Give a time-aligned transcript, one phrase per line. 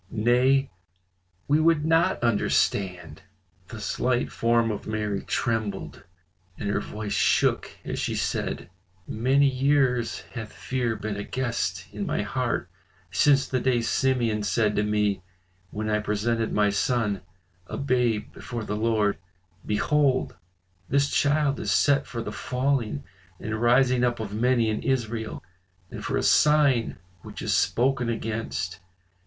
[0.09, 0.71] Nay!
[1.47, 3.21] we would not understand."
[3.67, 6.05] The slight form of Mary trembled
[6.57, 8.71] and her voice shook as she said,
[9.07, 12.67] "Many years hath fear been a guest in my heart
[13.11, 15.21] since the day Simeon said to me
[15.69, 17.21] when I presented my son
[17.67, 19.19] a babe before the Lord,
[19.63, 20.35] 'Behold,
[20.89, 23.03] this child is set for the falling
[23.39, 25.43] and rising up of many in Israel,
[25.91, 28.79] and for a sign which is spoken against.